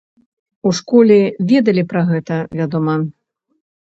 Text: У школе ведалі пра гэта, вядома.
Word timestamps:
У 0.69 0.71
школе 0.77 1.17
ведалі 1.51 1.83
пра 1.93 2.01
гэта, 2.13 2.41
вядома. 2.61 2.93